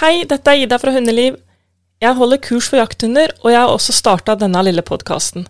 Hei, 0.00 0.22
dette 0.24 0.48
er 0.48 0.62
Ida 0.62 0.78
fra 0.80 0.94
Hundeliv. 0.94 1.34
Jeg 2.00 2.16
holder 2.16 2.38
kurs 2.40 2.70
for 2.72 2.80
jakthunder, 2.80 3.34
og 3.42 3.50
jeg 3.52 3.60
har 3.60 3.68
også 3.68 3.92
starta 3.92 4.32
denne 4.40 4.62
lille 4.64 4.80
podkasten. 4.80 5.44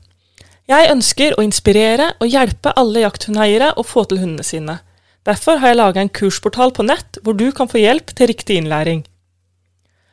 Jeg 0.67 0.89
ønsker 0.91 1.37
å 1.39 1.45
inspirere 1.47 2.09
og 2.19 2.33
hjelpe 2.33 2.73
alle 2.75 3.05
jakthundeiere 3.05 3.69
å 3.79 3.85
få 3.87 4.03
til 4.11 4.19
hundene 4.19 4.43
sine. 4.49 4.77
Derfor 5.23 5.63
har 5.63 5.71
jeg 5.71 5.79
laga 5.79 6.03
en 6.03 6.11
kursportal 6.11 6.75
på 6.75 6.89
nett 6.89 7.23
hvor 7.23 7.39
du 7.39 7.47
kan 7.55 7.71
få 7.71 7.79
hjelp 7.79 8.11
til 8.11 8.33
riktig 8.33 8.59
innlæring. 8.59 9.05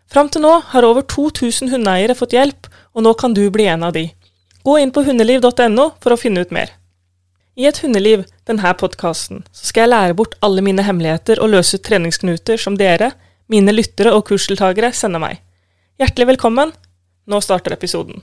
Fram 0.06 0.30
til 0.30 0.46
nå 0.46 0.54
har 0.70 0.86
over 0.86 1.02
2000 1.02 1.74
hundeeiere 1.74 2.14
fått 2.14 2.38
hjelp, 2.38 2.70
og 2.94 3.10
nå 3.10 3.18
kan 3.18 3.34
du 3.34 3.48
bli 3.50 3.66
en 3.74 3.90
av 3.90 3.98
de. 3.98 4.12
Gå 4.62 4.78
inn 4.78 4.94
på 4.94 5.02
hundeliv.no 5.08 5.92
for 5.98 6.14
å 6.14 6.22
finne 6.22 6.46
ut 6.46 6.54
mer. 6.54 6.78
I 7.58 7.66
Et 7.66 7.82
hundeliv, 7.82 8.30
denne 8.46 8.78
podkasten, 8.78 9.48
skal 9.50 9.88
jeg 9.88 9.98
lære 9.98 10.22
bort 10.22 10.38
alle 10.46 10.62
mine 10.62 10.86
hemmeligheter 10.86 11.42
og 11.42 11.56
løse 11.58 11.82
ut 11.82 11.90
treningsknuter 11.90 12.62
som 12.62 12.78
dere, 12.78 13.16
mine 13.52 13.74
lyttere 13.74 14.14
og 14.16 14.26
kursdeltakere, 14.28 14.92
sender 14.94 15.24
meg. 15.24 15.44
Hjertelig 16.00 16.34
velkommen. 16.36 16.74
Nå 17.28 17.40
starter 17.44 17.76
episoden. 17.76 18.22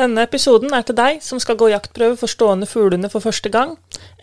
Denne 0.00 0.22
episoden 0.24 0.72
er 0.72 0.84
til 0.88 0.96
deg 0.96 1.18
som 1.20 1.40
skal 1.42 1.58
gå 1.60 1.68
jaktprøve 1.74 2.16
for 2.16 2.32
stående 2.32 2.64
fuglene 2.68 3.10
for 3.12 3.20
første 3.20 3.52
gang, 3.52 3.74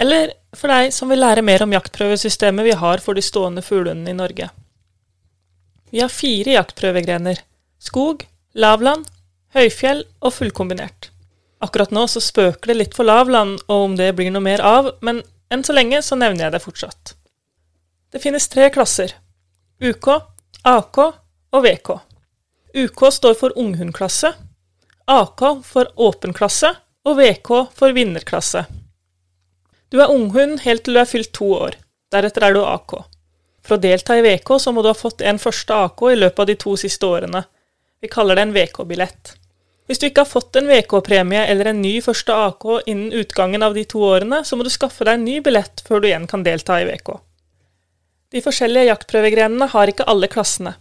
eller 0.02 0.32
for 0.58 0.74
deg 0.74 0.90
som 0.96 1.12
vil 1.14 1.22
lære 1.22 1.46
mer 1.46 1.68
om 1.68 1.76
jaktprøvesystemet 1.76 2.66
vi 2.66 2.78
har 2.82 3.04
for 3.04 3.14
de 3.14 3.22
stående 3.22 3.62
fuglene 3.62 4.10
i 4.10 4.18
Norge. 4.18 4.50
Vi 5.90 6.02
har 6.04 6.12
fire 6.12 6.58
jaktprøvegrener 6.58 7.40
skog, 7.80 8.26
lavland, 8.58 9.06
høyfjell 9.56 10.04
og 10.20 10.34
fullkombinert. 10.36 11.12
Akkurat 11.64 11.94
nå 11.96 12.04
så 12.12 12.22
spøker 12.22 12.72
det 12.72 12.78
litt 12.78 12.98
for 12.98 13.08
lavland 13.08 13.62
og 13.68 13.86
om 13.86 13.96
det 13.98 14.12
blir 14.18 14.30
noe 14.34 14.44
mer 14.44 14.62
av, 14.62 14.92
men 15.02 15.24
enn 15.54 15.64
så 15.64 15.74
lenge 15.74 16.02
så 16.06 16.18
nevner 16.20 16.48
jeg 16.48 16.58
det 16.58 16.64
fortsatt. 16.66 17.14
Det 18.12 18.22
finnes 18.24 18.48
tre 18.52 18.70
klasser 18.74 19.16
UK, 19.84 20.10
AK 20.68 21.00
og 21.00 21.64
VK. 21.64 21.90
UK 22.78 23.02
står 23.14 23.38
for 23.40 23.58
unghundklasse, 23.58 24.34
AK 25.08 25.44
for 25.64 25.90
åpen 25.96 26.36
klasse 26.36 26.74
og 27.08 27.20
VK 27.22 27.52
for 27.78 27.96
vinnerklasse. 27.96 28.66
Du 29.88 30.02
er 30.04 30.12
unghund 30.12 30.66
helt 30.66 30.84
til 30.84 30.98
du 30.98 31.02
er 31.02 31.08
fylt 31.08 31.32
to 31.38 31.48
år. 31.56 31.78
Deretter 32.12 32.44
er 32.44 32.58
du 32.58 32.66
AK. 32.66 32.98
For 33.68 33.76
å 33.76 33.84
delta 33.84 34.16
i 34.16 34.24
VK 34.24 34.54
så 34.64 34.72
må 34.72 34.82
du 34.84 34.88
ha 34.88 34.96
fått 34.96 35.26
en 35.28 35.40
første 35.42 35.76
AK 35.76 36.06
i 36.14 36.20
løpet 36.22 36.40
av 36.40 36.48
de 36.48 36.56
to 36.62 36.78
siste 36.80 37.04
årene. 37.04 37.44
Vi 38.00 38.08
kaller 38.08 38.40
det 38.40 38.46
en 38.48 38.56
VK-billett. 38.56 39.34
Hvis 39.88 40.00
du 40.00 40.08
ikke 40.08 40.24
har 40.24 40.30
fått 40.30 40.56
en 40.60 40.70
VK-premie 40.72 41.44
eller 41.52 41.72
en 41.72 41.82
ny 41.84 41.98
første 42.04 42.36
AK 42.48 42.66
innen 42.92 43.12
utgangen 43.16 43.64
av 43.64 43.76
de 43.76 43.84
to 43.88 44.02
årene, 44.04 44.42
så 44.48 44.56
må 44.56 44.64
du 44.64 44.72
skaffe 44.72 45.04
deg 45.08 45.20
en 45.20 45.28
ny 45.28 45.38
billett 45.44 45.84
før 45.84 46.04
du 46.04 46.10
igjen 46.10 46.28
kan 46.32 46.44
delta 46.48 46.80
i 46.80 46.88
VK. 46.88 47.14
De 48.36 48.44
forskjellige 48.44 48.90
jaktprøvegrenene 48.90 49.70
har 49.72 49.92
ikke 49.92 50.08
alle 50.12 50.32
klassene. 50.32 50.74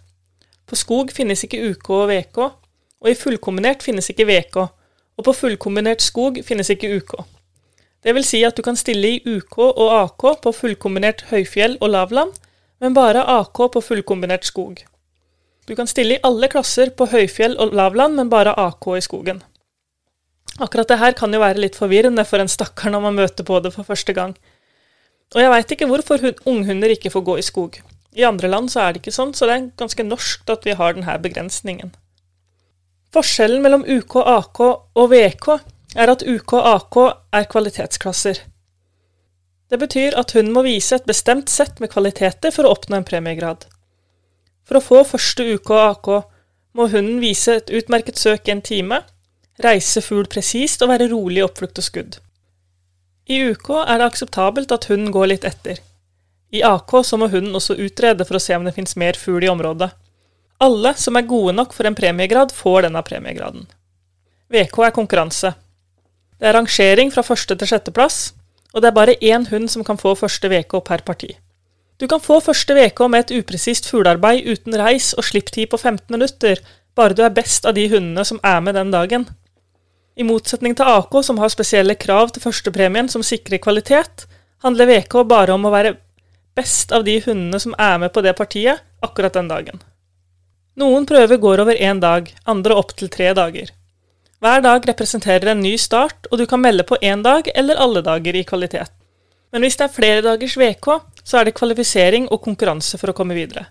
På 0.67 0.79
skog 0.79 1.13
finnes 1.15 1.45
ikke 1.47 1.63
UK 1.71 1.91
og 1.95 2.09
VK, 2.11 2.41
og 3.03 3.11
i 3.11 3.19
fullkombinert 3.19 3.87
finnes 3.87 4.11
ikke 4.11 4.27
VK, 4.27 4.57
og 5.17 5.27
på 5.27 5.35
fullkombinert 5.43 6.03
skog 6.03 6.43
finnes 6.47 6.71
ikke 6.75 6.91
UK. 6.99 7.15
Det 8.03 8.15
vil 8.15 8.27
si 8.27 8.43
at 8.47 8.59
du 8.59 8.63
kan 8.67 8.79
stille 8.79 9.15
i 9.15 9.23
UK 9.23 9.59
og 9.67 9.87
AK 10.01 10.27
på 10.43 10.55
fullkombinert 10.55 11.29
høyfjell 11.31 11.79
og 11.81 11.95
lavland, 11.95 12.35
men 12.81 12.95
bare 12.97 13.25
AK 13.39 13.61
på 13.73 13.83
fullkombinert 13.83 14.45
skog. 14.45 14.83
Du 15.67 15.75
kan 15.75 15.89
stille 15.91 16.17
i 16.17 16.23
alle 16.23 16.49
klasser 16.49 16.93
på 16.95 17.09
høyfjell 17.11 17.57
og 17.63 17.75
lavland, 17.75 18.15
men 18.15 18.31
bare 18.31 18.55
AK 18.55 18.87
i 18.97 19.03
skogen. 19.05 19.43
Akkurat 20.63 20.89
det 20.89 21.01
her 21.01 21.17
kan 21.17 21.35
jo 21.35 21.43
være 21.43 21.61
litt 21.61 21.77
forvirrende 21.77 22.25
for 22.25 22.41
en 22.41 22.49
stakkar 22.49 22.93
når 22.95 23.03
man 23.09 23.19
møter 23.19 23.45
på 23.45 23.59
det 23.61 23.75
for 23.75 23.89
første 23.89 24.15
gang. 24.17 24.37
Og 25.35 25.43
jeg 25.43 25.53
veit 25.53 25.75
ikke 25.75 25.89
hvorfor 25.91 26.23
unghunder 26.47 26.95
ikke 26.95 27.11
får 27.13 27.25
gå 27.27 27.39
i 27.41 27.45
skog. 27.45 27.79
I 28.17 28.25
andre 28.25 28.49
land 28.49 28.71
så 28.73 28.85
er 28.85 28.95
det 28.95 29.03
ikke 29.03 29.13
sånn, 29.13 29.35
så 29.37 29.49
det 29.49 29.57
er 29.57 29.71
ganske 29.77 30.07
norskt 30.07 30.53
at 30.55 30.65
vi 30.65 30.77
har 30.79 30.95
denne 30.97 31.17
begrensningen. 31.21 31.91
Forskjellen 33.13 33.63
mellom 33.65 33.85
UK, 33.85 34.21
AK 34.23 34.61
og 34.63 35.11
VK 35.13 35.49
er 35.97 36.13
at 36.13 36.25
UK 36.25 36.55
og 36.57 36.69
AK 36.73 36.99
er 37.37 37.49
kvalitetsklasser. 37.53 38.41
Det 39.71 39.79
betyr 39.83 40.15
at 40.19 40.33
hun 40.37 40.53
må 40.55 40.63
vise 40.67 40.95
et 40.95 41.09
bestemt 41.09 41.51
sett 41.51 41.81
med 41.83 41.91
kvaliteter 41.91 42.55
for 42.55 42.67
å 42.67 42.75
oppnå 42.77 43.01
en 43.01 43.09
premiegrad. 43.09 43.67
For 44.67 44.79
å 44.79 44.85
få 44.85 45.03
første 45.07 45.47
UK 45.57 45.73
AK 45.79 46.13
må 46.77 46.87
hunden 46.93 47.19
vise 47.23 47.59
et 47.59 47.73
utmerket 47.75 48.19
søk 48.21 48.49
i 48.49 48.55
en 48.55 48.63
time, 48.63 49.01
reise 49.63 50.03
fugl 50.05 50.29
presist 50.31 50.83
og 50.85 50.93
være 50.93 51.11
rolig 51.11 51.41
i 51.41 51.47
oppflukt 51.47 51.81
og 51.81 51.87
skudd. 51.87 52.19
I 53.27 53.41
UK 53.51 53.71
er 53.83 53.99
det 53.99 54.07
akseptabelt 54.07 54.75
at 54.75 54.87
hunden 54.91 55.11
går 55.15 55.33
litt 55.33 55.47
etter. 55.49 55.81
I 56.55 56.63
AK 56.63 56.93
så 57.05 57.19
må 57.19 57.27
hunden 57.33 57.57
også 57.59 57.75
utrede 57.75 58.27
for 58.27 58.39
å 58.39 58.43
se 58.43 58.55
om 58.55 58.67
det 58.67 58.75
finnes 58.77 58.95
mer 59.01 59.19
fugl 59.19 59.43
i 59.43 59.51
området. 59.51 59.91
Alle 60.63 60.95
som 60.97 61.19
er 61.19 61.27
gode 61.29 61.57
nok 61.57 61.75
for 61.77 61.89
en 61.89 61.97
premiegrad, 61.99 62.55
får 62.55 62.87
denne 62.87 63.03
premiegraden. 63.05 63.67
VK 64.53 64.79
er 64.87 64.95
konkurranse. 64.95 65.53
Det 66.39 66.47
er 66.49 66.55
rangering 66.55 67.11
fra 67.13 67.25
første 67.27 67.57
til 67.59 67.69
sjetteplass, 67.69 68.31
og 68.77 68.83
det 68.85 68.91
er 68.91 68.97
bare 68.99 69.17
én 69.25 69.47
hund 69.49 69.71
som 69.73 69.85
kan 69.85 69.97
få 69.97 70.13
første 70.21 70.51
VK 70.53 70.83
per 70.85 71.01
parti. 71.07 71.31
Du 71.97 72.05
kan 72.07 72.21
få 72.21 72.43
første 72.45 72.77
VK 72.77 73.07
med 73.09 73.25
et 73.25 73.39
upresist 73.39 73.89
fuglearbeid 73.89 74.45
uten 74.45 74.77
reis 74.77 75.15
og 75.17 75.25
slipptid 75.25 75.71
på 75.73 75.81
15 75.81 76.13
minutter, 76.13 76.61
bare 76.95 77.17
du 77.17 77.23
er 77.25 77.33
best 77.33 77.65
av 77.65 77.73
de 77.77 77.87
hundene 77.89 78.25
som 78.29 78.41
er 78.45 78.61
med 78.61 78.77
den 78.77 78.93
dagen. 78.93 79.25
I 80.17 80.25
motsetning 80.29 80.77
til 80.77 80.89
AK, 80.93 81.17
som 81.25 81.41
har 81.41 81.53
spesielle 81.53 81.97
krav 81.97 82.35
til 82.35 82.45
førstepremien 82.45 83.09
som 83.09 83.25
sikrer 83.25 83.63
kvalitet, 83.65 84.27
handler 84.65 84.93
VK 84.93 85.23
bare 85.29 85.57
om 85.57 85.65
å 85.65 85.73
være 85.73 85.97
best 86.57 86.93
av 86.93 87.05
de 87.09 87.17
hundene 87.25 87.61
som 87.61 87.75
er 87.81 87.97
med 88.01 88.13
på 88.13 88.25
det 88.25 88.37
partiet 88.37 88.85
akkurat 89.05 89.33
den 89.37 89.49
dagen. 89.49 89.81
Noen 90.77 91.09
prøver 91.09 91.41
går 91.41 91.65
over 91.65 91.81
én 91.81 92.01
dag, 92.01 92.29
andre 92.45 92.77
opptil 92.77 93.09
tre 93.09 93.33
dager. 93.37 93.73
Hver 94.45 94.61
dag 94.61 94.85
representerer 94.85 95.49
en 95.53 95.63
ny 95.65 95.77
start, 95.81 96.27
og 96.31 96.39
du 96.39 96.45
kan 96.49 96.61
melde 96.61 96.85
på 96.85 96.99
én 97.01 97.23
dag 97.25 97.49
eller 97.55 97.79
alle 97.81 98.03
dager 98.05 98.37
i 98.37 98.45
kvalitet. 98.45 98.93
Men 99.53 99.65
hvis 99.65 99.79
det 99.81 99.87
er 99.87 99.95
flere 99.95 100.25
dagers 100.27 100.59
VK, 100.61 100.89
så 101.25 101.39
er 101.39 101.49
det 101.49 101.57
kvalifisering 101.57 102.29
og 102.29 102.43
konkurranse 102.45 103.01
for 103.01 103.11
å 103.11 103.17
komme 103.17 103.37
videre. 103.39 103.65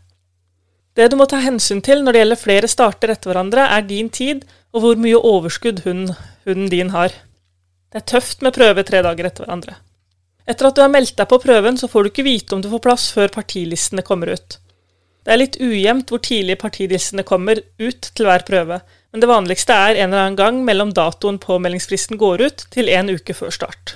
Det 0.96 1.10
du 1.12 1.18
må 1.20 1.28
ta 1.30 1.38
hensyn 1.44 1.84
til 1.86 2.02
når 2.02 2.16
det 2.16 2.22
gjelder 2.24 2.42
flere 2.42 2.72
starter 2.72 3.14
etter 3.14 3.30
hverandre, 3.30 3.68
er 3.68 3.86
din 3.86 4.10
tid 4.10 4.46
og 4.74 4.82
hvor 4.82 5.00
mye 5.00 5.20
overskudd 5.20 5.84
hunden, 5.86 6.16
hunden 6.48 6.72
din 6.72 6.90
har. 6.96 7.14
Det 7.92 8.02
er 8.02 8.10
tøft 8.16 8.42
med 8.42 8.56
prøve 8.56 8.84
tre 8.88 9.04
dager 9.06 9.30
etter 9.30 9.46
hverandre. 9.46 9.78
Etter 10.50 10.70
at 10.70 10.78
du 10.78 10.82
har 10.82 10.94
meldt 10.94 11.18
deg 11.20 11.30
på 11.30 11.42
prøven, 11.42 11.78
så 11.78 11.90
får 11.92 12.04
du 12.04 12.12
ikke 12.12 12.26
vite 12.26 12.56
om 12.56 12.62
du 12.64 12.72
får 12.72 12.82
plass 12.82 13.10
før 13.14 13.34
partilistene 13.38 14.06
kommer 14.08 14.34
ut. 14.34 14.58
Det 15.26 15.34
er 15.34 15.42
litt 15.42 15.58
ujevnt 15.58 16.12
hvor 16.14 16.22
tidlig 16.26 16.58
partilistene 16.62 17.26
kommer 17.26 17.62
ut 17.82 18.12
til 18.14 18.30
hver 18.30 18.46
prøve, 18.48 18.82
men 19.16 19.22
det 19.24 19.30
vanligste 19.32 19.72
er 19.72 19.96
en 19.96 20.10
eller 20.12 20.26
annen 20.26 20.36
gang 20.36 20.58
mellom 20.68 20.90
datoen 20.92 21.38
påmeldingsfristen 21.40 22.18
går 22.20 22.42
ut, 22.42 22.64
til 22.68 22.90
en 22.92 23.08
uke 23.16 23.32
før 23.32 23.54
start. 23.56 23.94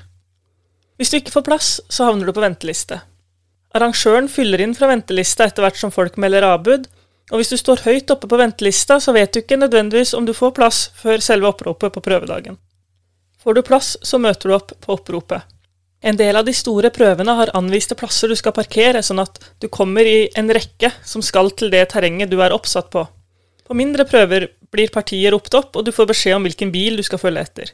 Hvis 0.96 1.12
du 1.12 1.18
ikke 1.18 1.34
får 1.34 1.44
plass, 1.44 1.72
så 1.92 2.08
havner 2.08 2.30
du 2.30 2.32
på 2.38 2.40
venteliste. 2.40 3.02
Arrangøren 3.76 4.30
fyller 4.32 4.64
inn 4.64 4.78
fra 4.78 4.88
ventelista 4.88 5.44
etter 5.44 5.66
hvert 5.66 5.82
som 5.82 5.92
folk 5.92 6.16
melder 6.16 6.48
avbud, 6.48 6.88
og 7.34 7.36
hvis 7.36 7.52
du 7.52 7.58
står 7.60 7.84
høyt 7.84 8.16
oppe 8.16 8.32
på 8.32 8.40
ventelista, 8.40 9.02
så 9.04 9.12
vet 9.12 9.36
du 9.36 9.42
ikke 9.42 9.60
nødvendigvis 9.60 10.16
om 10.16 10.24
du 10.24 10.32
får 10.32 10.56
plass 10.56 10.82
før 11.04 11.20
selve 11.28 11.52
oppropet 11.52 12.00
på 12.00 12.06
prøvedagen. 12.08 12.56
Får 13.44 13.60
du 13.60 13.64
plass, 13.68 13.98
så 14.00 14.24
møter 14.24 14.48
du 14.48 14.56
opp 14.56 14.72
på 14.80 14.96
oppropet. 14.96 15.44
En 16.00 16.16
del 16.16 16.40
av 16.40 16.48
de 16.48 16.56
store 16.56 16.96
prøvene 16.96 17.36
har 17.44 17.52
anviste 17.60 18.00
plasser 18.00 18.32
du 18.32 18.40
skal 18.40 18.56
parkere, 18.56 19.04
sånn 19.04 19.20
at 19.28 19.44
du 19.60 19.68
kommer 19.68 20.08
i 20.08 20.30
en 20.40 20.48
rekke 20.48 20.96
som 21.04 21.20
skal 21.20 21.52
til 21.60 21.76
det 21.76 21.90
terrenget 21.92 22.32
du 22.32 22.40
er 22.40 22.56
oppsatt 22.56 22.88
på. 22.96 23.04
På 23.70 23.78
mindre 23.78 24.06
prøver 24.10 24.48
blir 24.74 24.90
partier 24.90 25.36
ropt 25.36 25.54
opp, 25.54 25.76
og 25.78 25.86
du 25.86 25.94
får 25.94 26.10
beskjed 26.10 26.40
om 26.40 26.48
hvilken 26.48 26.72
bil 26.74 26.98
du 26.98 27.06
skal 27.06 27.22
følge 27.22 27.46
etter. 27.46 27.72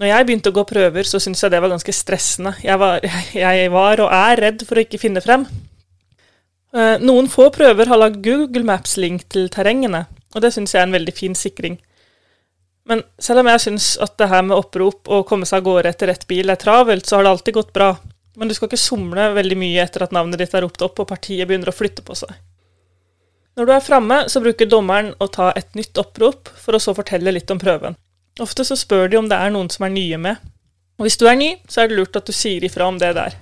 Når 0.00 0.08
jeg 0.10 0.26
begynte 0.26 0.50
å 0.50 0.56
gå 0.56 0.64
prøver, 0.66 1.06
så 1.06 1.20
syntes 1.22 1.44
jeg 1.44 1.52
det 1.52 1.60
var 1.62 1.70
ganske 1.70 1.94
stressende. 1.94 2.54
Jeg 2.64 2.80
var, 2.80 3.04
jeg 3.44 3.70
var, 3.70 4.02
og 4.02 4.14
er 4.16 4.42
redd 4.48 4.64
for 4.66 4.80
å 4.80 4.84
ikke 4.86 4.98
finne 4.98 5.22
frem. 5.22 5.46
Eh, 6.74 6.96
noen 7.04 7.30
få 7.30 7.50
prøver 7.54 7.90
har 7.90 8.00
lagd 8.00 8.18
Google 8.24 8.66
Maps-link 8.66 9.28
til 9.30 9.46
terrengene, 9.52 10.04
og 10.34 10.42
det 10.42 10.50
syns 10.56 10.74
jeg 10.74 10.82
er 10.82 10.88
en 10.88 10.98
veldig 10.98 11.14
fin 11.14 11.38
sikring. 11.38 11.78
Men 12.90 13.04
selv 13.22 13.44
om 13.44 13.50
jeg 13.52 13.62
syns 13.62 13.92
at 14.02 14.16
det 14.18 14.30
her 14.32 14.42
med 14.42 14.58
opprop 14.58 15.06
og 15.06 15.26
komme 15.28 15.46
seg 15.46 15.60
av 15.60 15.68
gårde 15.68 15.92
etter 15.92 16.10
rett 16.10 16.26
bil 16.30 16.50
er 16.50 16.58
travelt, 16.58 17.06
så 17.06 17.18
har 17.18 17.28
det 17.28 17.36
alltid 17.36 17.60
gått 17.60 17.74
bra. 17.76 17.92
Men 18.40 18.50
du 18.50 18.56
skal 18.56 18.70
ikke 18.70 18.80
somle 18.80 19.30
veldig 19.36 19.58
mye 19.60 19.84
etter 19.84 20.02
at 20.02 20.14
navnet 20.16 20.40
ditt 20.40 20.54
er 20.56 20.64
ropt 20.66 20.82
opp 20.82 21.02
og 21.02 21.10
partiet 21.10 21.46
begynner 21.46 21.70
å 21.70 21.76
flytte 21.76 22.02
på 22.06 22.16
seg. 22.18 22.32
Når 23.58 23.66
du 23.66 23.72
er 23.74 23.84
framme, 23.84 24.22
så 24.30 24.42
bruker 24.42 24.68
dommeren 24.70 25.12
å 25.18 25.26
ta 25.32 25.50
et 25.58 25.74
nytt 25.78 25.98
opprop, 25.98 26.48
for 26.56 26.76
å 26.76 26.82
så 26.82 26.94
fortelle 26.96 27.32
litt 27.34 27.50
om 27.50 27.58
prøven. 27.60 27.96
Ofte 28.40 28.64
så 28.64 28.76
spør 28.78 29.10
de 29.10 29.18
om 29.18 29.28
det 29.28 29.36
er 29.36 29.52
noen 29.52 29.70
som 29.72 29.84
er 29.86 29.94
nye 29.94 30.18
med. 30.20 30.38
Og 31.00 31.06
hvis 31.06 31.18
du 31.20 31.26
er 31.28 31.38
ny, 31.38 31.54
så 31.68 31.82
er 31.82 31.90
det 31.90 31.98
lurt 31.98 32.16
at 32.16 32.28
du 32.28 32.32
sier 32.36 32.64
ifra 32.64 32.86
om 32.88 32.98
det 33.00 33.14
der. 33.16 33.36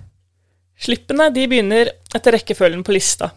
Slippene 0.79 1.29
de 1.35 1.45
begynner 1.51 1.91
etter 2.15 2.37
rekkefølgen 2.37 2.85
på 2.87 2.95
lista. 2.95 3.33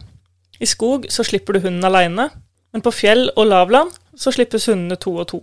I 0.62 0.68
skog 0.70 1.08
så 1.10 1.24
slipper 1.26 1.56
du 1.56 1.64
hunden 1.64 1.84
aleine, 1.84 2.28
men 2.72 2.84
på 2.84 2.92
fjell 2.94 3.26
og 3.34 3.48
lavland 3.50 3.90
så 4.14 4.32
slippes 4.32 4.68
hundene 4.70 4.96
to 5.00 5.16
og 5.18 5.26
to. 5.32 5.40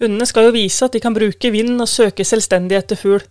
Hundene 0.00 0.26
skal 0.26 0.48
jo 0.48 0.54
vise 0.56 0.86
at 0.86 0.96
de 0.96 1.02
kan 1.02 1.14
bruke 1.14 1.50
vind 1.54 1.76
og 1.76 1.90
søke 1.90 2.24
selvstendig 2.26 2.78
etter 2.80 2.98
fugl. 2.98 3.22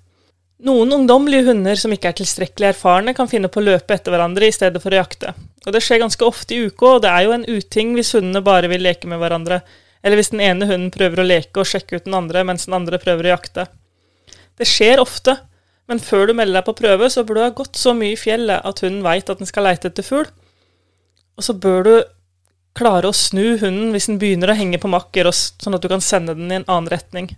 Noen 0.64 0.94
ungdommelige 0.96 1.50
hunder 1.50 1.76
som 1.76 1.92
ikke 1.92 2.14
er 2.14 2.16
tilstrekkelig 2.22 2.70
erfarne, 2.70 3.12
kan 3.16 3.28
finne 3.28 3.50
på 3.52 3.60
å 3.60 3.66
løpe 3.66 3.98
etter 3.98 4.14
hverandre 4.14 4.48
i 4.48 4.56
stedet 4.56 4.80
for 4.80 4.96
å 4.96 5.02
jakte. 5.02 5.34
Og 5.66 5.76
det 5.76 5.82
skjer 5.84 6.00
ganske 6.04 6.24
ofte 6.24 6.56
i 6.56 6.70
uka, 6.70 6.96
og 6.96 7.02
det 7.04 7.12
er 7.12 7.26
jo 7.26 7.34
en 7.36 7.48
uting 7.48 7.92
hvis 7.98 8.14
hundene 8.16 8.44
bare 8.46 8.70
vil 8.72 8.84
leke 8.86 9.10
med 9.12 9.20
hverandre, 9.20 9.60
eller 10.04 10.20
hvis 10.20 10.32
den 10.32 10.44
ene 10.44 10.68
hunden 10.70 10.92
prøver 10.94 11.20
å 11.20 11.28
leke 11.28 11.60
og 11.60 11.68
sjekke 11.68 12.00
ut 12.00 12.08
den 12.08 12.16
andre 12.16 12.46
mens 12.48 12.68
den 12.68 12.78
andre 12.80 13.00
prøver 13.00 13.28
å 13.28 13.34
jakte. 13.36 13.68
Det 14.60 14.68
skjer 14.70 15.04
ofte, 15.04 15.36
men 15.92 16.00
før 16.00 16.30
du 16.30 16.38
melder 16.38 16.62
deg 16.62 16.68
på 16.70 16.78
prøve, 16.80 17.12
så 17.12 17.26
bør 17.28 17.40
du 17.40 17.44
ha 17.44 17.54
gått 17.60 17.80
så 17.80 17.92
mye 17.98 18.16
i 18.16 18.20
fjellet 18.20 18.64
at 18.64 18.84
hunden 18.86 19.04
veit 19.04 19.32
at 19.32 19.44
den 19.44 19.50
skal 19.50 19.68
leite 19.68 19.92
etter 19.92 20.06
fugl. 20.08 20.30
Og 21.36 21.44
så 21.44 21.56
bør 21.60 21.88
du 21.88 21.96
klare 22.78 23.10
å 23.10 23.16
snu 23.16 23.58
hunden 23.60 23.92
hvis 23.92 24.08
den 24.08 24.20
begynner 24.22 24.54
å 24.54 24.58
henge 24.58 24.80
på 24.80 24.92
makker, 24.92 25.28
sånn 25.34 25.76
at 25.76 25.84
du 25.84 25.92
kan 25.92 26.04
sende 26.04 26.38
den 26.38 26.52
i 26.52 26.62
en 26.62 26.70
annen 26.70 26.92
retning. 26.94 27.34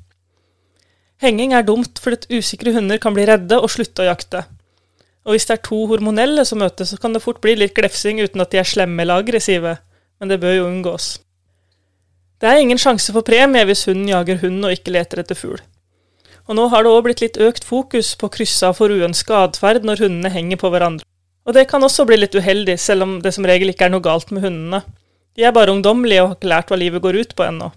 Henging 1.23 1.53
er 1.55 1.63
dumt 1.63 1.99
fordi 2.01 2.39
usikre 2.39 2.73
hunder 2.75 2.99
kan 3.01 3.15
bli 3.15 3.25
redde 3.27 3.59
og 3.61 3.71
slutte 3.71 4.03
å 4.03 4.09
jakte. 4.09 4.43
Og 5.25 5.33
hvis 5.33 5.47
det 5.49 5.57
er 5.57 5.65
to 5.65 5.85
hormonelle 5.89 6.43
som 6.45 6.59
møtes, 6.61 6.91
så 6.91 6.99
kan 7.01 7.15
det 7.15 7.23
fort 7.23 7.39
bli 7.41 7.55
litt 7.57 7.73
glefsing 7.77 8.19
uten 8.21 8.43
at 8.43 8.51
de 8.51 8.59
er 8.61 8.67
slemme 8.67 9.01
eller 9.01 9.23
aggressive, 9.23 9.77
men 10.19 10.29
det 10.29 10.41
bør 10.43 10.59
jo 10.59 10.67
unngås. 10.67 11.07
Det 12.41 12.51
er 12.51 12.59
ingen 12.61 12.79
sjanse 12.81 13.15
for 13.15 13.25
premie 13.25 13.63
hvis 13.65 13.87
hunden 13.87 14.11
jager 14.11 14.41
hund 14.43 14.67
og 14.67 14.75
ikke 14.75 14.93
leter 14.93 15.23
etter 15.23 15.39
fugl. 15.39 15.61
Og 16.45 16.59
nå 16.59 16.67
har 16.69 16.85
det 16.85 16.91
òg 16.91 17.07
blitt 17.07 17.23
litt 17.23 17.39
økt 17.41 17.65
fokus 17.65 18.11
på 18.21 18.29
kryssa 18.35 18.69
for 18.77 18.93
uønska 18.93 19.47
atferd 19.47 19.87
når 19.87 20.03
hundene 20.03 20.29
henger 20.29 20.59
på 20.61 20.69
hverandre. 20.69 21.07
Og 21.45 21.55
det 21.57 21.65
kan 21.71 21.81
også 21.85 22.05
bli 22.05 22.19
litt 22.19 22.35
uheldig, 22.35 22.75
selv 22.81 23.05
om 23.05 23.17
det 23.21 23.31
som 23.33 23.45
regel 23.47 23.71
ikke 23.71 23.87
er 23.87 23.95
noe 23.95 24.03
galt 24.05 24.29
med 24.33 24.45
hundene. 24.45 24.83
De 25.37 25.45
er 25.45 25.53
bare 25.55 25.73
ungdommelige 25.73 26.21
og 26.21 26.29
har 26.29 26.37
ikke 26.37 26.51
lært 26.51 26.69
hva 26.69 26.79
livet 26.79 27.01
går 27.01 27.17
ut 27.21 27.33
på 27.37 27.45
ennå. 27.47 27.71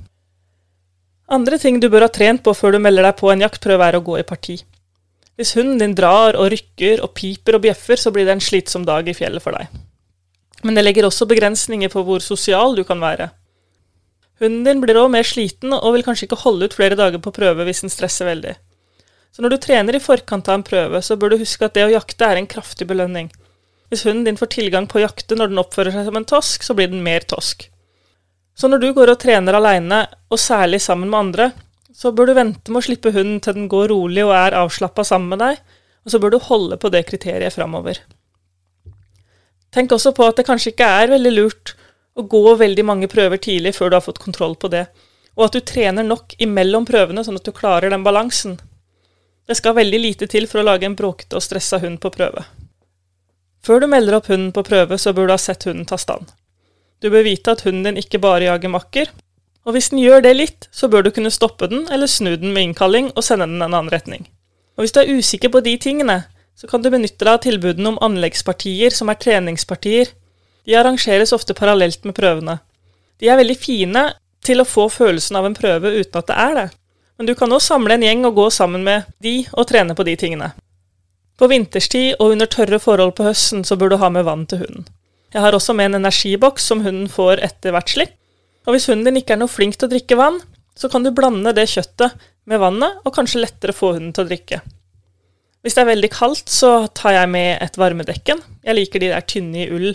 Andre 1.28 1.58
ting 1.60 1.76
du 1.80 1.90
bør 1.92 2.06
ha 2.06 2.12
trent 2.12 2.40
på 2.44 2.54
før 2.56 2.76
du 2.76 2.80
melder 2.80 3.04
deg 3.04 3.18
på 3.18 3.28
en 3.28 3.42
jaktprøve, 3.44 3.84
er 3.84 3.98
å 3.98 4.04
gå 4.04 4.16
i 4.16 4.26
parti. 4.26 4.56
Hvis 5.36 5.52
hunden 5.58 5.76
din 5.78 5.94
drar 5.94 6.38
og 6.40 6.48
rykker 6.54 7.02
og 7.04 7.12
piper 7.14 7.58
og 7.58 7.66
bjeffer, 7.66 8.00
så 8.00 8.10
blir 8.14 8.24
det 8.26 8.38
en 8.38 8.42
slitsom 8.42 8.86
dag 8.88 9.06
i 9.06 9.14
fjellet 9.14 9.44
for 9.44 9.54
deg. 9.54 9.68
Men 10.64 10.74
det 10.74 10.82
legger 10.86 11.06
også 11.06 11.28
begrensninger 11.30 11.92
på 11.92 12.02
hvor 12.06 12.24
sosial 12.24 12.74
du 12.74 12.82
kan 12.88 12.98
være. 13.02 13.28
Hunden 14.42 14.64
din 14.66 14.80
blir 14.82 14.98
òg 14.98 15.12
mer 15.12 15.26
sliten 15.26 15.74
og 15.76 15.92
vil 15.94 16.06
kanskje 16.06 16.26
ikke 16.26 16.40
holde 16.42 16.66
ut 16.66 16.74
flere 16.74 16.98
dager 16.98 17.22
på 17.22 17.34
prøve 17.34 17.66
hvis 17.68 17.84
den 17.84 17.92
stresser 17.92 18.30
veldig. 18.30 18.56
Så 19.34 19.44
når 19.44 19.54
du 19.54 19.60
trener 19.62 19.94
i 19.94 20.02
forkant 20.02 20.48
av 20.48 20.58
en 20.58 20.66
prøve, 20.66 21.02
så 21.04 21.14
bør 21.18 21.34
du 21.34 21.42
huske 21.44 21.66
at 21.66 21.76
det 21.76 21.84
å 21.86 21.92
jakte 21.92 22.26
er 22.26 22.40
en 22.40 22.48
kraftig 22.50 22.88
belønning. 22.88 23.28
Hvis 23.92 24.04
hunden 24.08 24.24
din 24.26 24.38
får 24.40 24.56
tilgang 24.56 24.88
på 24.88 24.98
å 24.98 25.04
jakte 25.04 25.36
når 25.36 25.52
den 25.52 25.60
oppfører 25.62 25.94
seg 25.94 26.08
som 26.08 26.18
en 26.18 26.26
tosk, 26.28 26.64
så 26.64 26.74
blir 26.74 26.90
den 26.90 27.04
mer 27.04 27.26
tosk. 27.28 27.68
Så 28.58 28.66
når 28.66 28.82
du 28.82 28.88
går 28.94 29.12
og 29.12 29.20
trener 29.22 29.54
aleine, 29.54 30.02
og 30.34 30.40
særlig 30.42 30.80
sammen 30.82 31.10
med 31.10 31.18
andre, 31.18 31.50
så 31.94 32.10
bør 32.10 32.30
du 32.30 32.34
vente 32.34 32.72
med 32.72 32.80
å 32.80 32.86
slippe 32.88 33.12
hunden 33.14 33.38
til 33.42 33.54
den 33.54 33.68
går 33.70 33.92
rolig 33.92 34.24
og 34.26 34.34
er 34.34 34.56
avslappa 34.58 35.04
sammen 35.06 35.30
med 35.30 35.42
deg, 35.44 35.60
og 36.02 36.12
så 36.12 36.18
bør 36.22 36.34
du 36.34 36.38
holde 36.42 36.78
på 36.80 36.90
det 36.90 37.04
kriteriet 37.06 37.54
framover. 37.54 38.00
Tenk 39.74 39.92
også 39.94 40.14
på 40.16 40.26
at 40.26 40.40
det 40.40 40.46
kanskje 40.48 40.72
ikke 40.72 40.88
er 41.02 41.12
veldig 41.12 41.32
lurt 41.36 41.74
å 42.18 42.24
gå 42.26 42.54
veldig 42.58 42.84
mange 42.86 43.10
prøver 43.10 43.38
tidlig 43.38 43.76
før 43.76 43.92
du 43.92 43.98
har 43.98 44.06
fått 44.06 44.22
kontroll 44.22 44.56
på 44.58 44.70
det, 44.72 44.88
og 45.38 45.46
at 45.46 45.54
du 45.54 45.62
trener 45.62 46.06
nok 46.06 46.34
imellom 46.42 46.88
prøvene, 46.88 47.22
sånn 47.22 47.38
at 47.38 47.46
du 47.46 47.54
klarer 47.54 47.94
den 47.94 48.06
balansen. 48.06 48.56
Det 49.46 49.54
skal 49.56 49.78
veldig 49.78 50.00
lite 50.02 50.26
til 50.26 50.48
for 50.50 50.60
å 50.60 50.66
lage 50.66 50.88
en 50.88 50.98
bråkete 50.98 51.38
og 51.38 51.44
stressa 51.46 51.78
hund 51.84 52.00
på 52.02 52.10
prøve. 52.10 52.42
Før 53.62 53.84
du 53.84 53.86
melder 53.90 54.18
opp 54.18 54.26
hunden 54.32 54.50
på 54.54 54.66
prøve, 54.66 54.98
så 54.98 55.14
bør 55.14 55.30
du 55.30 55.36
ha 55.36 55.40
sett 55.40 55.68
hunden 55.68 55.86
ta 55.86 55.98
stand. 56.00 56.26
Du 57.02 57.10
bør 57.10 57.26
vite 57.26 57.54
at 57.54 57.62
hunden 57.66 57.86
din 57.86 58.00
ikke 58.00 58.20
bare 58.22 58.48
jager 58.48 58.72
makker, 58.72 59.10
og 59.68 59.74
hvis 59.76 59.90
den 59.92 60.00
gjør 60.00 60.22
det 60.24 60.34
litt, 60.36 60.68
så 60.72 60.88
bør 60.88 61.04
du 61.04 61.10
kunne 61.14 61.30
stoppe 61.34 61.68
den 61.70 61.86
eller 61.92 62.08
snu 62.10 62.32
den 62.36 62.54
med 62.54 62.70
innkalling 62.70 63.10
og 63.14 63.24
sende 63.26 63.46
den 63.46 63.60
en 63.60 63.68
annen 63.68 63.92
retning. 63.92 64.24
Og 64.78 64.84
hvis 64.84 64.94
du 64.94 65.02
er 65.02 65.12
usikker 65.12 65.52
på 65.52 65.60
de 65.60 65.76
tingene, 65.76 66.22
så 66.58 66.66
kan 66.66 66.82
du 66.82 66.90
benytte 66.90 67.22
deg 67.22 67.34
av 67.34 67.42
tilbudene 67.44 67.92
om 67.92 68.00
anleggspartier 68.02 68.94
som 68.94 69.10
er 69.12 69.18
treningspartier. 69.20 70.10
De 70.66 70.74
arrangeres 70.78 71.34
ofte 71.36 71.54
parallelt 71.54 72.08
med 72.08 72.16
prøvene. 72.16 72.58
De 73.20 73.28
er 73.28 73.38
veldig 73.38 73.58
fine 73.58 74.04
til 74.46 74.62
å 74.62 74.66
få 74.66 74.88
følelsen 74.90 75.38
av 75.38 75.46
en 75.46 75.56
prøve 75.58 75.92
uten 76.00 76.18
at 76.18 76.30
det 76.30 76.38
er 76.38 76.56
det, 76.58 76.68
men 77.18 77.28
du 77.28 77.34
kan 77.38 77.52
også 77.52 77.74
samle 77.74 77.98
en 77.98 78.06
gjeng 78.06 78.24
og 78.26 78.38
gå 78.38 78.48
sammen 78.54 78.86
med 78.86 79.06
de 79.22 79.42
og 79.52 79.68
trene 79.70 79.94
på 79.98 80.06
de 80.06 80.16
tingene. 80.18 80.52
På 81.38 81.46
vinterstid 81.50 82.16
og 82.18 82.34
under 82.34 82.50
tørre 82.50 82.80
forhold 82.82 83.14
på 83.18 83.26
høsten 83.28 83.66
så 83.66 83.76
bør 83.78 83.92
du 83.92 84.00
ha 84.02 84.10
med 84.10 84.26
vann 84.26 84.46
til 84.50 84.64
hunden. 84.64 84.88
Jeg 85.34 85.44
har 85.44 85.54
også 85.56 85.74
med 85.76 85.90
en 85.90 86.00
energiboks 86.00 86.64
som 86.70 86.80
hunden 86.84 87.08
får 87.12 87.42
etter 87.44 87.74
hvert 87.74 87.92
slipp. 87.92 88.14
Og 88.68 88.74
hvis 88.74 88.88
hunden 88.90 89.08
din 89.08 89.20
ikke 89.20 89.36
er 89.36 89.40
noe 89.40 89.50
flink 89.50 89.76
til 89.76 89.88
å 89.88 89.92
drikke 89.92 90.16
vann, 90.18 90.40
så 90.78 90.90
kan 90.92 91.04
du 91.04 91.10
blande 91.14 91.54
det 91.56 91.66
kjøttet 91.72 92.16
med 92.48 92.60
vannet, 92.62 93.00
og 93.04 93.14
kanskje 93.16 93.42
lettere 93.42 93.74
få 93.76 93.94
hunden 93.96 94.12
til 94.16 94.24
å 94.24 94.28
drikke. 94.28 94.60
Hvis 95.64 95.74
det 95.74 95.82
er 95.82 95.90
veldig 95.90 96.10
kaldt, 96.14 96.52
så 96.52 96.86
tar 96.96 97.16
jeg 97.16 97.30
med 97.32 97.58
et 97.64 97.76
varmedekken. 97.80 98.40
Jeg 98.64 98.78
liker 98.78 99.02
de 99.02 99.10
der 99.10 99.26
tynne 99.26 99.64
i 99.64 99.70
ull, 99.74 99.90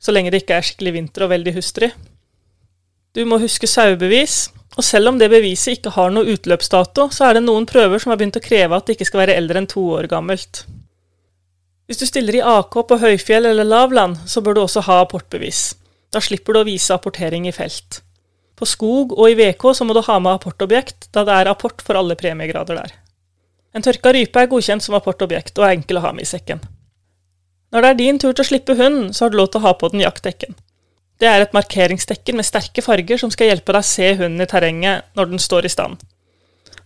så 0.00 0.14
lenge 0.14 0.32
det 0.32 0.42
ikke 0.42 0.58
er 0.58 0.66
skikkelig 0.66 0.94
vinter 0.96 1.26
og 1.26 1.32
veldig 1.34 1.56
hustrig. 1.56 1.90
Du 3.12 3.24
må 3.28 3.40
huske 3.42 3.68
sauebevis, 3.68 4.46
og 4.78 4.86
selv 4.86 5.10
om 5.10 5.18
det 5.20 5.28
beviset 5.32 5.76
ikke 5.76 5.92
har 5.98 6.14
noe 6.14 6.32
utløpsdato, 6.32 7.10
så 7.12 7.28
er 7.28 7.36
det 7.36 7.44
noen 7.44 7.66
prøver 7.68 8.00
som 8.00 8.12
har 8.12 8.20
begynt 8.20 8.38
å 8.40 8.44
kreve 8.44 8.78
at 8.78 8.88
det 8.88 8.96
ikke 8.96 9.10
skal 9.10 9.24
være 9.24 9.36
eldre 9.40 9.60
enn 9.60 9.68
to 9.68 9.84
år 9.98 10.08
gammelt. 10.12 10.64
Hvis 11.92 12.00
du 12.00 12.06
stiller 12.08 12.38
i 12.38 12.40
AK 12.40 12.76
på 12.88 12.96
høyfjell 13.02 13.50
eller 13.50 13.66
lavland, 13.68 14.14
så 14.24 14.40
bør 14.40 14.54
du 14.56 14.60
også 14.62 14.80
ha 14.86 14.94
apportbevis. 15.02 15.74
Da 16.08 16.22
slipper 16.24 16.56
du 16.56 16.62
å 16.62 16.64
vise 16.64 16.94
apportering 16.94 17.44
i 17.44 17.52
felt. 17.52 17.98
På 18.56 18.64
skog 18.64 19.10
og 19.12 19.26
i 19.28 19.34
VK 19.36 19.66
så 19.76 19.84
må 19.84 19.92
du 19.92 20.00
ha 20.06 20.14
med 20.16 20.38
apportobjekt, 20.38 21.10
da 21.12 21.26
det 21.28 21.34
er 21.36 21.50
apport 21.50 21.82
for 21.84 22.00
alle 22.00 22.16
premiegrader 22.16 22.78
der. 22.78 22.94
En 23.76 23.84
tørka 23.84 24.14
rype 24.16 24.40
er 24.40 24.48
godkjent 24.48 24.86
som 24.86 24.96
apportobjekt 24.96 25.60
og 25.60 25.66
er 25.66 25.74
enkel 25.74 25.98
å 26.00 26.04
ha 26.06 26.12
med 26.16 26.24
i 26.24 26.30
sekken. 26.30 26.62
Når 27.76 27.84
det 27.84 27.90
er 27.90 27.98
din 27.98 28.20
tur 28.22 28.30
til 28.30 28.40
å 28.40 28.48
slippe 28.48 28.76
hunden, 28.78 29.10
så 29.12 29.26
har 29.26 29.34
du 29.34 29.36
lov 29.42 29.50
til 29.52 29.60
å 29.60 29.66
ha 29.66 29.72
på 29.76 29.90
den 29.92 30.00
jaktdekken. 30.00 30.56
Det 31.20 31.28
er 31.28 31.44
et 31.44 31.52
markeringsdekken 31.52 32.40
med 32.40 32.48
sterke 32.48 32.86
farger 32.86 33.20
som 33.20 33.34
skal 33.36 33.50
hjelpe 33.50 33.76
deg 33.76 33.84
å 33.84 33.90
se 33.90 34.08
hunden 34.16 34.40
i 34.40 34.48
terrenget 34.48 35.12
når 35.12 35.34
den 35.34 35.44
står 35.44 35.68
i 35.68 35.74
stand. 35.76 36.00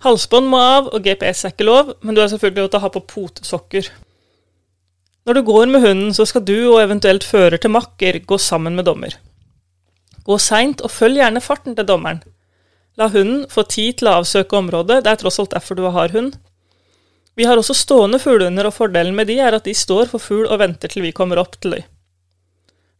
Halsbånd 0.02 0.50
må 0.50 0.58
av, 0.58 0.90
og 0.90 1.06
GPS 1.06 1.46
er 1.46 1.54
ikke 1.54 1.70
lov, 1.70 1.94
men 2.02 2.18
du 2.18 2.24
har 2.24 2.34
selvfølgelig 2.34 2.66
lov 2.66 2.72
til 2.74 2.82
å 2.82 2.84
ha 2.88 2.92
på 2.98 3.04
potesokker. 3.14 3.92
Når 5.26 5.34
du 5.34 5.42
går 5.42 5.66
med 5.66 5.82
hunden, 5.82 6.12
så 6.14 6.22
skal 6.28 6.44
du 6.46 6.54
og 6.70 6.80
eventuelt 6.84 7.24
fører 7.26 7.58
til 7.58 7.72
makker 7.74 8.20
gå 8.22 8.38
sammen 8.38 8.76
med 8.78 8.86
dommer. 8.86 9.16
Gå 10.22 10.36
seint, 10.38 10.84
og 10.86 10.92
følg 10.94 11.18
gjerne 11.18 11.42
farten 11.42 11.74
til 11.74 11.86
dommeren. 11.86 12.20
La 12.96 13.08
hunden 13.10 13.42
få 13.50 13.64
tid 13.66 13.98
til 13.98 14.08
å 14.08 14.20
avsøke 14.20 14.56
området, 14.56 15.02
det 15.02 15.10
er 15.10 15.18
tross 15.20 15.40
alt 15.42 15.56
derfor 15.56 15.74
du 15.74 15.82
har 15.90 16.14
hund. 16.14 16.36
Vi 17.36 17.44
har 17.44 17.58
også 17.58 17.74
stående 17.74 18.20
fuglehunder, 18.22 18.70
og 18.70 18.76
fordelen 18.78 19.18
med 19.18 19.26
de 19.28 19.40
er 19.42 19.58
at 19.58 19.66
de 19.66 19.74
står 19.74 20.06
for 20.14 20.22
fugl 20.22 20.46
og 20.46 20.62
venter 20.62 20.94
til 20.94 21.04
vi 21.04 21.12
kommer 21.12 21.42
opp 21.42 21.58
til 21.58 21.74
dem. 21.74 21.90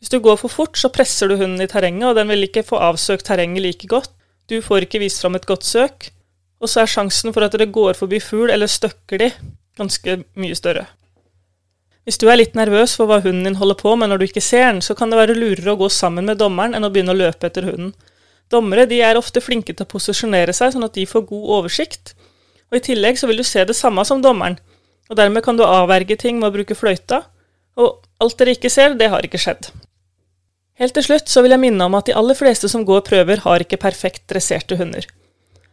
Hvis 0.02 0.12
du 0.12 0.18
går 0.20 0.36
for 0.42 0.52
fort, 0.52 0.76
så 0.76 0.90
presser 0.92 1.30
du 1.30 1.38
hunden 1.38 1.62
i 1.62 1.70
terrenget, 1.70 2.10
og 2.10 2.18
den 2.18 2.28
vil 2.34 2.44
ikke 2.50 2.66
få 2.66 2.82
avsøkt 2.90 3.24
terrenget 3.30 3.64
like 3.64 3.88
godt. 3.88 4.10
Du 4.50 4.58
får 4.62 4.84
ikke 4.84 5.00
vist 5.00 5.22
fram 5.22 5.38
et 5.38 5.46
godt 5.46 5.64
søk, 5.64 6.10
og 6.60 6.68
så 6.68 6.82
er 6.82 6.90
sjansen 6.90 7.32
for 7.32 7.46
at 7.46 7.54
dere 7.54 7.70
går 7.70 7.96
forbi 7.96 8.20
fugl 8.20 8.50
eller 8.50 8.68
støkker 8.70 9.22
de, 9.22 9.32
ganske 9.78 10.20
mye 10.34 10.58
større. 10.58 10.88
Hvis 12.06 12.20
du 12.22 12.28
er 12.30 12.38
litt 12.38 12.54
nervøs 12.54 12.92
for 12.94 13.10
hva 13.10 13.18
hunden 13.18 13.48
din 13.48 13.58
holder 13.58 13.78
på 13.80 13.96
med 13.98 14.12
når 14.12 14.20
du 14.20 14.24
ikke 14.28 14.42
ser 14.44 14.68
den, 14.68 14.82
så 14.84 14.94
kan 14.94 15.10
det 15.10 15.18
være 15.18 15.34
lurere 15.34 15.72
å 15.72 15.80
gå 15.80 15.88
sammen 15.90 16.28
med 16.30 16.38
dommeren 16.38 16.76
enn 16.78 16.86
å 16.86 16.90
begynne 16.94 17.16
å 17.16 17.18
løpe 17.18 17.48
etter 17.48 17.66
hunden. 17.66 17.90
Dommere 18.52 18.86
er 18.86 19.18
ofte 19.18 19.42
flinke 19.42 19.74
til 19.74 19.82
å 19.82 19.90
posisjonere 19.90 20.54
seg 20.54 20.70
sånn 20.72 20.86
at 20.86 20.94
de 20.94 21.02
får 21.10 21.26
god 21.26 21.48
oversikt, 21.58 22.14
og 22.70 22.78
i 22.78 22.84
tillegg 22.92 23.18
så 23.18 23.26
vil 23.26 23.42
du 23.42 23.46
se 23.46 23.64
det 23.66 23.74
samme 23.74 24.04
som 24.06 24.22
dommeren, 24.22 24.54
og 25.10 25.18
dermed 25.18 25.42
kan 25.42 25.58
du 25.58 25.64
avverge 25.66 26.14
ting 26.18 26.38
med 26.38 26.52
å 26.52 26.54
bruke 26.54 26.78
fløyta, 26.78 27.24
og 27.74 28.06
alt 28.22 28.38
dere 28.38 28.54
ikke 28.54 28.70
ser, 28.70 28.94
det 28.94 29.10
har 29.10 29.26
ikke 29.26 29.42
skjedd. 29.42 29.72
Helt 30.78 30.94
til 30.94 31.08
slutt 31.08 31.30
så 31.32 31.42
vil 31.42 31.56
jeg 31.56 31.62
minne 31.62 31.88
om 31.88 31.98
at 31.98 32.06
de 32.06 32.14
aller 32.14 32.38
fleste 32.38 32.70
som 32.70 32.84
går 32.86 33.02
prøver, 33.02 33.42
har 33.42 33.64
ikke 33.64 33.80
perfekt 33.82 34.28
dresserte 34.30 34.78
hunder. 34.78 35.06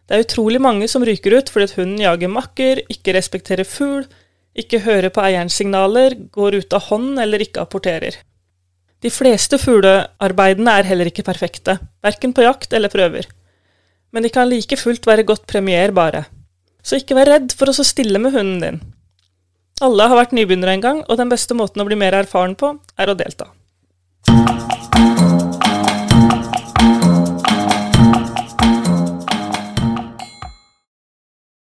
Det 0.08 0.18
er 0.18 0.26
utrolig 0.26 0.60
mange 0.64 0.90
som 0.92 1.06
ryker 1.06 1.38
ut 1.38 1.50
fordi 1.52 1.70
at 1.70 1.78
hunden 1.78 2.02
jager 2.02 2.32
makker, 2.32 2.82
ikke 2.92 3.14
respekterer 3.16 3.68
fugl, 3.68 4.08
ikke 4.58 4.84
hører 4.86 5.10
på 5.14 5.24
eierens 5.24 5.56
signaler, 5.58 6.16
går 6.32 6.60
ut 6.62 6.76
av 6.78 6.88
hånd 6.90 7.20
eller 7.22 7.42
ikke 7.42 7.64
apporterer. 7.64 8.20
De 9.04 9.12
fleste 9.12 9.58
fuglearbeidene 9.60 10.78
er 10.80 10.88
heller 10.88 11.10
ikke 11.10 11.26
perfekte, 11.28 11.80
verken 12.06 12.36
på 12.36 12.46
jakt 12.46 12.74
eller 12.74 12.94
prøver. 12.94 13.28
Men 14.14 14.24
de 14.24 14.32
kan 14.32 14.48
like 14.48 14.78
fullt 14.80 15.08
være 15.10 15.26
godt 15.28 15.48
premierbare. 15.50 16.26
Så 16.84 17.02
ikke 17.02 17.18
vær 17.18 17.32
redd 17.34 17.56
for 17.58 17.72
å 17.72 17.76
så 17.76 17.86
stille 17.88 18.22
med 18.22 18.36
hunden 18.36 18.62
din. 18.64 18.82
Alle 19.84 20.08
har 20.08 20.20
vært 20.20 20.36
nybegynnere 20.38 20.78
en 20.78 20.86
gang, 20.86 21.02
og 21.10 21.20
den 21.20 21.32
beste 21.34 21.58
måten 21.58 21.82
å 21.82 21.88
bli 21.90 21.98
mer 22.00 22.16
erfaren 22.22 22.56
på, 22.60 22.76
er 22.96 23.12
å 23.12 23.18
delta. 23.18 23.50